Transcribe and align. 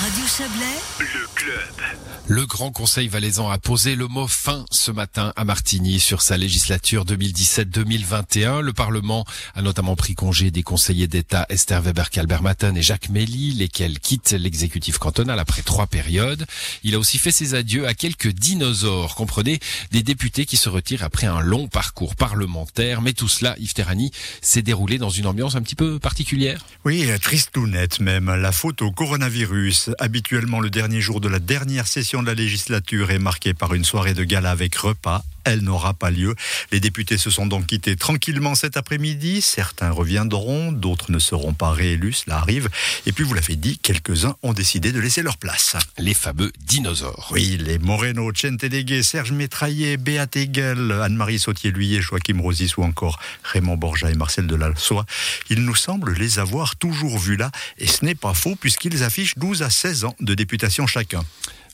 Radio 0.00 0.24
Chablais, 0.26 0.80
le 0.98 1.26
club. 1.34 2.00
Le 2.26 2.46
Grand 2.46 2.70
Conseil 2.70 3.08
valaisan 3.08 3.50
a 3.50 3.58
posé 3.58 3.96
le 3.96 4.06
mot 4.06 4.28
fin 4.28 4.64
ce 4.70 4.92
matin 4.92 5.32
à 5.34 5.44
Martigny 5.44 5.98
sur 5.98 6.22
sa 6.22 6.36
législature 6.36 7.04
2017-2021. 7.04 8.60
Le 8.60 8.72
Parlement 8.72 9.24
a 9.56 9.62
notamment 9.62 9.96
pris 9.96 10.14
congé 10.14 10.52
des 10.52 10.62
conseillers 10.62 11.08
d'État 11.08 11.44
Esther 11.48 11.82
Weber 11.82 12.08
Kalbermatten 12.08 12.76
et 12.76 12.82
Jacques 12.82 13.08
Méli, 13.08 13.50
lesquels 13.54 13.98
quittent 13.98 14.30
l'exécutif 14.30 14.98
cantonal 14.98 15.40
après 15.40 15.62
trois 15.62 15.88
périodes. 15.88 16.46
Il 16.84 16.94
a 16.94 17.00
aussi 17.00 17.18
fait 17.18 17.32
ses 17.32 17.54
adieux 17.54 17.88
à 17.88 17.94
quelques 17.94 18.30
dinosaures, 18.30 19.16
comprenez, 19.16 19.58
des 19.90 20.04
députés 20.04 20.46
qui 20.46 20.56
se 20.56 20.68
retirent 20.68 21.02
après 21.02 21.26
un 21.26 21.40
long 21.40 21.66
parcours 21.66 22.14
parlementaire. 22.14 23.02
Mais 23.02 23.12
tout 23.12 23.28
cela, 23.28 23.56
Yves 23.58 23.74
Terrani, 23.74 24.12
s'est 24.40 24.62
déroulé 24.62 24.98
dans 24.98 25.10
une 25.10 25.26
ambiance 25.26 25.56
un 25.56 25.62
petit 25.62 25.74
peu 25.74 25.98
particulière. 25.98 26.64
Oui, 26.84 27.06
triste 27.20 27.56
ou 27.56 27.66
nette 27.66 27.98
même. 27.98 28.32
La 28.32 28.52
faute 28.52 28.82
au 28.82 28.92
coronavirus. 28.92 29.89
Habituellement, 29.98 30.60
le 30.60 30.70
dernier 30.70 31.00
jour 31.00 31.20
de 31.20 31.28
la 31.28 31.38
dernière 31.38 31.86
session 31.86 32.22
de 32.22 32.26
la 32.26 32.34
législature 32.34 33.10
est 33.10 33.18
marqué 33.18 33.54
par 33.54 33.74
une 33.74 33.84
soirée 33.84 34.14
de 34.14 34.24
gala 34.24 34.50
avec 34.50 34.74
repas 34.74 35.24
elle 35.44 35.60
n'aura 35.60 35.94
pas 35.94 36.10
lieu. 36.10 36.34
Les 36.72 36.80
députés 36.80 37.18
se 37.18 37.30
sont 37.30 37.46
donc 37.46 37.66
quittés 37.66 37.96
tranquillement 37.96 38.54
cet 38.54 38.76
après-midi. 38.76 39.40
Certains 39.40 39.90
reviendront, 39.90 40.72
d'autres 40.72 41.10
ne 41.10 41.18
seront 41.18 41.52
pas 41.52 41.70
réélus, 41.70 42.24
cela 42.24 42.38
arrive. 42.38 42.68
Et 43.06 43.12
puis, 43.12 43.24
vous 43.24 43.34
l'avez 43.34 43.56
dit, 43.56 43.78
quelques-uns 43.78 44.36
ont 44.42 44.52
décidé 44.52 44.92
de 44.92 45.00
laisser 45.00 45.22
leur 45.22 45.36
place. 45.36 45.76
Les 45.98 46.14
fameux 46.14 46.52
dinosaures. 46.66 47.28
Oui, 47.32 47.56
les 47.60 47.78
Moreno, 47.78 48.30
Chentelegue, 48.34 49.02
Serge 49.02 49.32
Métraillé, 49.32 49.96
Béat 49.96 50.26
Hegel, 50.34 50.92
Anne-Marie 50.92 51.38
Sautier-Luyet, 51.38 52.00
Joachim 52.00 52.40
Rosis 52.40 52.76
ou 52.76 52.82
encore 52.82 53.18
Raymond 53.42 53.76
Borja 53.76 54.10
et 54.10 54.14
Marcel 54.14 54.46
Delalsoie. 54.46 55.06
Il 55.48 55.64
nous 55.64 55.74
semble 55.74 56.14
les 56.14 56.38
avoir 56.38 56.76
toujours 56.76 57.18
vus 57.18 57.36
là. 57.36 57.50
Et 57.78 57.86
ce 57.86 58.04
n'est 58.04 58.14
pas 58.14 58.34
faux 58.34 58.56
puisqu'ils 58.56 59.02
affichent 59.02 59.36
12 59.36 59.62
à 59.62 59.70
16 59.70 60.04
ans 60.04 60.16
de 60.20 60.34
députation 60.34 60.86
chacun. 60.86 61.22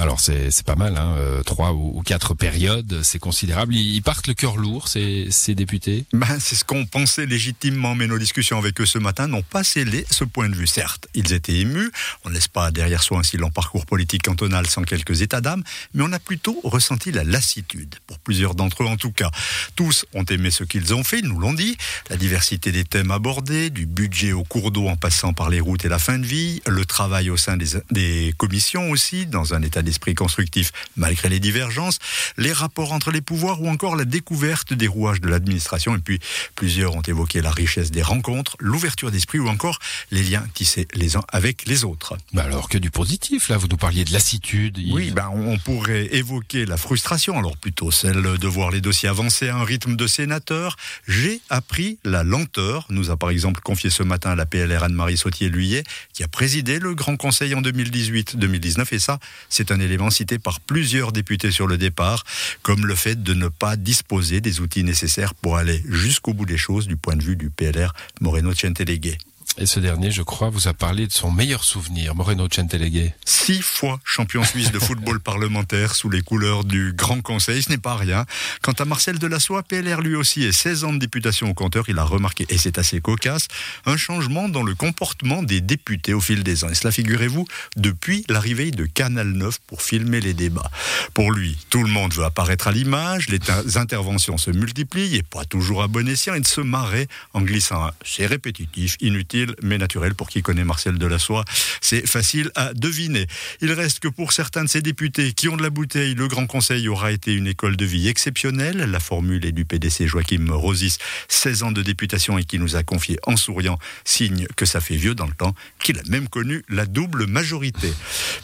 Alors 0.00 0.18
c'est 0.18 0.62
pas 0.64 0.76
mal, 0.76 0.96
hein, 0.96 1.14
euh, 1.18 1.42
trois 1.42 1.74
ou, 1.74 2.02
quatre 2.02 2.32
périodes, 2.32 3.02
c'est 3.02 3.18
considérable. 3.18 3.74
Ils, 3.74 4.00
partent 4.00 4.28
le 4.28 4.32
cœur 4.34 4.56
lourd, 4.56 4.88
ces, 4.88 5.26
ces 5.30 5.54
députés. 5.54 6.06
Ben, 6.14 6.38
c'est 6.40 6.54
ce 6.54 6.64
qu'on 6.64 6.86
pensait 6.86 7.26
légitimement, 7.26 7.94
mais 7.94 8.06
nos 8.06 8.18
discussions 8.18 8.56
avec 8.56 8.80
eux 8.80 8.86
ce 8.86 8.98
matin 8.98 9.26
n'ont 9.26 9.42
pas 9.42 9.62
scellé 9.62 10.06
ce 10.10 10.24
point 10.24 10.48
de 10.48 10.54
vue. 10.54 10.66
Certes, 10.66 11.06
ils 11.12 11.34
étaient 11.34 11.58
émus, 11.58 11.92
on 12.24 12.30
ne 12.30 12.34
laisse 12.34 12.48
pas 12.48 12.70
derrière 12.70 13.02
soi 13.02 13.18
un 13.18 13.38
long 13.38 13.50
parcours 13.50 13.84
politique 13.84 14.22
cantonal 14.22 14.66
sans 14.66 14.84
quelques 14.84 15.20
états 15.20 15.42
d'âme, 15.42 15.62
mais 15.92 16.02
on 16.02 16.12
a 16.12 16.18
plutôt 16.18 16.58
ressenti 16.64 17.12
la 17.12 17.22
lassitude, 17.22 17.94
pour 18.06 18.18
plusieurs 18.20 18.54
d'entre 18.54 18.84
eux 18.84 18.86
en 18.86 18.96
tout 18.96 19.12
cas. 19.12 19.30
Tous 19.76 20.06
ont 20.14 20.24
aimé 20.24 20.50
ce 20.50 20.64
qu'ils 20.64 20.94
ont 20.94 21.04
fait, 21.04 21.20
nous 21.20 21.38
l'ont 21.38 21.52
dit, 21.52 21.76
la 22.08 22.16
diversité 22.16 22.72
des 22.72 22.84
thèmes 22.84 23.10
abordés, 23.10 23.68
du 23.68 23.84
budget 23.84 24.32
au 24.32 24.44
cours 24.44 24.70
d'eau 24.70 24.88
en 24.88 24.96
passant 24.96 25.34
par 25.34 25.50
les 25.50 25.60
routes 25.60 25.84
et 25.84 25.88
la 25.90 25.98
fin 25.98 26.18
de 26.18 26.24
vie, 26.24 26.62
le 26.66 26.86
travail 26.86 27.28
au 27.28 27.36
sein 27.36 27.58
des, 27.58 27.66
des 27.90 28.34
commissions 28.38 28.90
aussi, 28.90 29.26
dans 29.26 29.52
un 29.52 29.60
état 29.60 29.82
esprit 29.90 30.14
constructif 30.14 30.72
malgré 30.96 31.28
les 31.28 31.40
divergences, 31.40 31.98
les 32.38 32.52
rapports 32.52 32.92
entre 32.92 33.10
les 33.10 33.20
pouvoirs 33.20 33.60
ou 33.60 33.68
encore 33.68 33.96
la 33.96 34.04
découverte 34.04 34.72
des 34.72 34.86
rouages 34.86 35.20
de 35.20 35.28
l'administration. 35.28 35.94
Et 35.94 36.00
puis 36.00 36.18
plusieurs 36.54 36.96
ont 36.96 37.02
évoqué 37.02 37.42
la 37.42 37.50
richesse 37.50 37.90
des 37.90 38.02
rencontres, 38.02 38.56
l'ouverture 38.58 39.10
d'esprit 39.10 39.38
ou 39.38 39.48
encore 39.48 39.78
les 40.10 40.22
liens 40.22 40.46
tissés 40.54 40.88
les 40.94 41.16
uns 41.16 41.24
avec 41.28 41.66
les 41.66 41.84
autres. 41.84 42.16
Bah 42.32 42.44
alors 42.44 42.68
que 42.68 42.78
du 42.78 42.90
positif, 42.90 43.48
là, 43.48 43.56
vous 43.56 43.68
nous 43.68 43.76
parliez 43.76 44.04
de 44.04 44.12
lassitude. 44.12 44.78
Oui, 44.92 45.10
ben 45.10 45.30
on 45.34 45.58
pourrait 45.58 46.08
évoquer 46.12 46.64
la 46.64 46.76
frustration, 46.76 47.38
alors 47.38 47.56
plutôt 47.56 47.90
celle 47.90 48.22
de 48.22 48.48
voir 48.48 48.70
les 48.70 48.80
dossiers 48.80 49.08
avancer 49.08 49.48
à 49.48 49.56
un 49.56 49.64
rythme 49.64 49.96
de 49.96 50.06
sénateur. 50.06 50.76
J'ai 51.08 51.40
appris 51.50 51.98
la 52.04 52.22
lenteur, 52.22 52.86
nous 52.90 53.10
a 53.10 53.16
par 53.16 53.30
exemple 53.30 53.60
confié 53.60 53.90
ce 53.90 54.02
matin 54.02 54.34
la 54.34 54.46
PLR 54.46 54.84
Anne-Marie 54.84 55.16
Sautier-Luyet, 55.16 55.82
qui 56.12 56.22
a 56.22 56.28
présidé 56.28 56.78
le 56.78 56.94
Grand 56.94 57.16
Conseil 57.16 57.54
en 57.54 57.62
2018-2019, 57.62 58.94
et 58.94 58.98
ça, 58.98 59.18
c'est 59.48 59.72
un 59.72 59.79
élément 59.80 60.10
cité 60.10 60.38
par 60.38 60.60
plusieurs 60.60 61.12
députés 61.12 61.50
sur 61.50 61.66
le 61.66 61.78
départ, 61.78 62.24
comme 62.62 62.86
le 62.86 62.94
fait 62.94 63.22
de 63.22 63.34
ne 63.34 63.48
pas 63.48 63.76
disposer 63.76 64.40
des 64.40 64.60
outils 64.60 64.84
nécessaires 64.84 65.34
pour 65.34 65.56
aller 65.56 65.82
jusqu'au 65.88 66.34
bout 66.34 66.46
des 66.46 66.58
choses 66.58 66.86
du 66.86 66.96
point 66.96 67.16
de 67.16 67.22
vue 67.22 67.36
du 67.36 67.50
PLR 67.50 67.92
Moreno 68.20 68.52
Cienteleghe. 68.52 69.18
Et 69.58 69.66
ce 69.66 69.80
dernier, 69.80 70.10
je 70.10 70.22
crois, 70.22 70.48
vous 70.48 70.68
a 70.68 70.74
parlé 70.74 71.06
de 71.06 71.12
son 71.12 71.32
meilleur 71.32 71.64
souvenir, 71.64 72.14
Moreno 72.14 72.46
Centelegue. 72.50 73.12
Six 73.24 73.60
fois 73.62 73.98
champion 74.04 74.44
suisse 74.44 74.70
de 74.70 74.78
football 74.78 75.20
parlementaire 75.20 75.94
sous 75.94 76.08
les 76.08 76.22
couleurs 76.22 76.64
du 76.64 76.92
Grand 76.92 77.20
Conseil, 77.20 77.62
ce 77.62 77.70
n'est 77.70 77.78
pas 77.78 77.96
rien. 77.96 78.26
Quant 78.62 78.72
à 78.72 78.84
Marcel 78.84 79.18
Delassoie, 79.18 79.62
PLR 79.64 80.00
lui 80.02 80.14
aussi 80.14 80.44
et 80.44 80.52
16 80.52 80.84
ans 80.84 80.92
de 80.92 80.98
députation 80.98 81.50
au 81.50 81.54
compteur, 81.54 81.86
il 81.88 81.98
a 81.98 82.04
remarqué, 82.04 82.46
et 82.48 82.58
c'est 82.58 82.78
assez 82.78 83.00
cocasse, 83.00 83.48
un 83.86 83.96
changement 83.96 84.48
dans 84.48 84.62
le 84.62 84.74
comportement 84.74 85.42
des 85.42 85.60
députés 85.60 86.14
au 86.14 86.20
fil 86.20 86.44
des 86.44 86.64
ans. 86.64 86.70
Et 86.70 86.74
cela, 86.74 86.92
figurez-vous, 86.92 87.46
depuis 87.76 88.24
l'arrivée 88.28 88.70
de 88.70 88.86
Canal 88.86 89.28
9 89.28 89.58
pour 89.66 89.82
filmer 89.82 90.20
les 90.20 90.32
débats. 90.32 90.70
Pour 91.12 91.32
lui, 91.32 91.58
tout 91.70 91.82
le 91.82 91.90
monde 91.90 92.14
veut 92.14 92.24
apparaître 92.24 92.68
à 92.68 92.72
l'image, 92.72 93.28
les 93.28 93.40
interventions 93.76 94.38
se 94.38 94.52
multiplient, 94.52 95.16
et 95.16 95.22
pas 95.22 95.44
toujours 95.44 95.82
à 95.82 95.88
bon 95.88 96.08
escient, 96.08 96.34
il 96.34 96.46
se 96.46 96.60
marrait 96.60 97.08
en 97.34 97.40
glissant. 97.42 97.90
C'est 98.04 98.26
répétitif, 98.26 98.96
inutile 99.00 99.39
mais 99.62 99.78
naturel 99.78 100.14
pour 100.14 100.28
qui 100.28 100.42
connaît 100.42 100.64
Marcel 100.64 100.98
Delassoie. 100.98 101.44
C'est 101.80 102.06
facile 102.06 102.50
à 102.54 102.74
deviner. 102.74 103.26
Il 103.60 103.72
reste 103.72 104.00
que 104.00 104.08
pour 104.08 104.32
certains 104.32 104.64
de 104.64 104.68
ces 104.68 104.82
députés 104.82 105.32
qui 105.32 105.48
ont 105.48 105.56
de 105.56 105.62
la 105.62 105.70
bouteille, 105.70 106.14
le 106.14 106.28
Grand 106.28 106.46
Conseil 106.46 106.88
aura 106.88 107.12
été 107.12 107.34
une 107.34 107.46
école 107.46 107.76
de 107.76 107.84
vie 107.84 108.08
exceptionnelle. 108.08 108.78
La 108.78 109.00
formule 109.00 109.44
est 109.44 109.52
du 109.52 109.64
PDC 109.64 110.06
Joachim 110.06 110.46
Rosis, 110.50 110.98
16 111.28 111.62
ans 111.64 111.72
de 111.72 111.82
députation 111.82 112.38
et 112.38 112.44
qui 112.44 112.58
nous 112.58 112.76
a 112.76 112.82
confié 112.82 113.18
en 113.26 113.36
souriant, 113.36 113.78
signe 114.04 114.46
que 114.56 114.66
ça 114.66 114.80
fait 114.80 114.96
vieux 114.96 115.14
dans 115.14 115.26
le 115.26 115.34
temps, 115.34 115.54
qu'il 115.82 115.98
a 115.98 116.02
même 116.08 116.28
connu 116.28 116.62
la 116.68 116.86
double 116.86 117.26
majorité. 117.26 117.92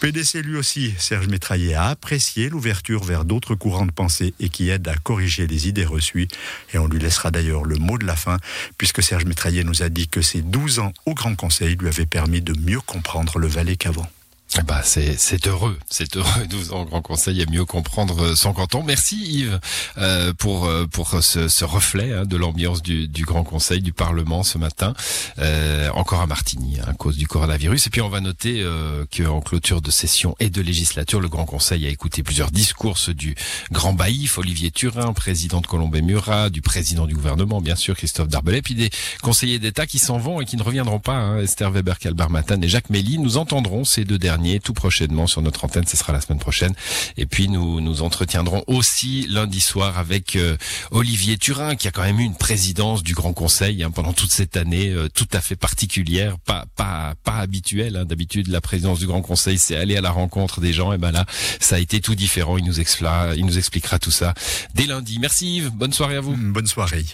PDC 0.00 0.42
lui 0.42 0.56
aussi, 0.56 0.94
Serge 0.98 1.28
Métraillé 1.28 1.74
a 1.74 1.88
apprécié 1.88 2.48
l'ouverture 2.48 3.04
vers 3.04 3.24
d'autres 3.24 3.54
courants 3.54 3.86
de 3.86 3.92
pensée 3.92 4.34
et 4.40 4.48
qui 4.48 4.68
aide 4.68 4.86
à 4.88 4.94
corriger 4.96 5.46
les 5.46 5.68
idées 5.68 5.84
reçues. 5.84 6.28
Et 6.72 6.78
on 6.78 6.86
lui 6.86 6.98
laissera 6.98 7.30
d'ailleurs 7.30 7.64
le 7.64 7.76
mot 7.76 7.98
de 7.98 8.06
la 8.06 8.16
fin, 8.16 8.38
puisque 8.78 9.02
Serge 9.02 9.24
Métraillé 9.24 9.64
nous 9.64 9.82
a 9.82 9.88
dit 9.88 10.08
que 10.08 10.22
ces 10.22 10.42
12 10.42 10.78
ans 10.80 10.83
au 11.06 11.14
Grand 11.14 11.34
Conseil 11.34 11.76
lui 11.76 11.88
avait 11.88 12.06
permis 12.06 12.40
de 12.40 12.58
mieux 12.58 12.80
comprendre 12.80 13.38
le 13.38 13.46
Valais 13.46 13.76
qu'avant. 13.76 14.08
Bah 14.62 14.82
c'est 14.84 15.46
heureux, 15.48 15.76
c'est 15.90 16.16
heureux 16.16 16.46
12 16.48 16.72
ans 16.72 16.84
Grand 16.84 17.02
Conseil 17.02 17.42
à 17.42 17.46
mieux 17.50 17.64
comprendre 17.64 18.36
son 18.36 18.52
canton. 18.52 18.84
Merci 18.84 19.16
Yves 19.16 19.58
euh, 19.98 20.32
pour 20.32 20.66
euh, 20.66 20.86
pour 20.86 21.22
ce, 21.22 21.48
ce 21.48 21.64
reflet 21.64 22.12
hein, 22.12 22.24
de 22.24 22.36
l'ambiance 22.36 22.80
du, 22.80 23.08
du, 23.08 23.24
Grand 23.24 23.42
Conseil 23.42 23.82
du 23.82 23.92
Parlement 23.92 24.44
ce 24.44 24.56
matin, 24.56 24.94
euh, 25.38 25.90
encore 25.90 26.20
à 26.20 26.28
Martigny 26.28 26.78
hein, 26.78 26.84
à 26.86 26.92
cause 26.92 27.16
du 27.16 27.26
coronavirus. 27.26 27.88
Et 27.88 27.90
puis 27.90 28.00
on 28.00 28.08
va 28.08 28.20
noter 28.20 28.62
euh, 28.62 29.04
que 29.10 29.24
en 29.24 29.40
clôture 29.40 29.82
de 29.82 29.90
session 29.90 30.36
et 30.38 30.50
de 30.50 30.62
législature, 30.62 31.20
le 31.20 31.28
Grand 31.28 31.46
Conseil 31.46 31.84
a 31.86 31.88
écouté 31.88 32.22
plusieurs 32.22 32.52
discours 32.52 32.96
du 33.08 33.34
grand 33.72 33.92
baïf 33.92 34.38
Olivier 34.38 34.70
Turin, 34.70 35.12
président 35.14 35.62
de 35.62 35.66
Colombé 35.66 36.00
Murat, 36.00 36.48
du 36.48 36.62
président 36.62 37.06
du 37.06 37.14
gouvernement 37.14 37.60
bien 37.60 37.76
sûr 37.76 37.96
Christophe 37.96 38.28
Darbelet, 38.28 38.62
puis 38.62 38.76
des 38.76 38.90
conseillers 39.20 39.58
d'État 39.58 39.86
qui 39.86 39.98
s'en 39.98 40.18
vont 40.18 40.40
et 40.40 40.44
qui 40.44 40.56
ne 40.56 40.62
reviendront 40.62 41.00
pas. 41.00 41.16
Hein, 41.16 41.40
Esther 41.40 41.72
Weber 41.72 41.98
Kalbarmatan 41.98 42.62
et 42.62 42.68
Jacques 42.68 42.90
Méli. 42.90 43.18
Nous 43.18 43.36
entendrons 43.36 43.84
ces 43.84 44.04
deux 44.04 44.18
derniers 44.18 44.43
tout 44.62 44.74
prochainement 44.74 45.26
sur 45.26 45.42
notre 45.42 45.64
antenne. 45.64 45.86
Ce 45.86 45.96
sera 45.96 46.12
la 46.12 46.20
semaine 46.20 46.38
prochaine. 46.38 46.74
Et 47.16 47.26
puis 47.26 47.48
nous 47.48 47.80
nous 47.80 48.02
entretiendrons 48.02 48.62
aussi 48.66 49.26
lundi 49.28 49.60
soir 49.60 49.98
avec 49.98 50.36
euh, 50.36 50.56
Olivier 50.90 51.36
Turin, 51.36 51.76
qui 51.76 51.88
a 51.88 51.90
quand 51.90 52.02
même 52.02 52.20
eu 52.20 52.24
une 52.24 52.36
présidence 52.36 53.02
du 53.02 53.14
Grand 53.14 53.32
Conseil 53.32 53.82
hein, 53.82 53.90
pendant 53.90 54.12
toute 54.12 54.32
cette 54.32 54.56
année 54.56 54.90
euh, 54.90 55.08
tout 55.08 55.28
à 55.32 55.40
fait 55.40 55.56
particulière, 55.56 56.38
pas 56.38 56.66
pas 56.76 57.14
pas 57.24 57.36
habituelle. 57.36 57.96
Hein. 57.96 58.04
D'habitude, 58.04 58.48
la 58.48 58.60
présidence 58.60 58.98
du 58.98 59.06
Grand 59.06 59.22
Conseil, 59.22 59.58
c'est 59.58 59.76
aller 59.76 59.96
à 59.96 60.00
la 60.00 60.10
rencontre 60.10 60.60
des 60.60 60.72
gens. 60.72 60.92
Et 60.92 60.98
ben 60.98 61.12
là, 61.12 61.26
ça 61.60 61.76
a 61.76 61.78
été 61.78 62.00
tout 62.00 62.14
différent. 62.14 62.58
Il 62.58 62.64
nous 62.64 62.80
expliquera, 62.80 63.34
il 63.34 63.46
nous 63.46 63.58
expliquera 63.58 63.98
tout 63.98 64.10
ça 64.10 64.34
dès 64.74 64.86
lundi. 64.86 65.18
Merci 65.18 65.56
Yves. 65.56 65.70
Bonne 65.70 65.92
soirée 65.92 66.16
à 66.16 66.20
vous. 66.20 66.36
Bonne 66.36 66.66
soirée. 66.66 67.04